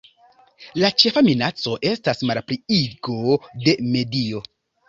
La 0.83 0.89
ĉefa 1.03 1.23
minaco 1.27 1.75
estas 1.91 2.25
malpliigo 2.31 3.21
de 3.69 3.77
medio. 3.99 4.43